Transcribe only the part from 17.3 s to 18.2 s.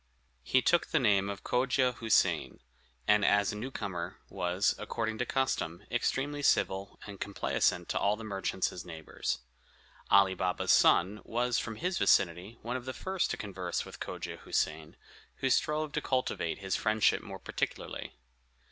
particularly.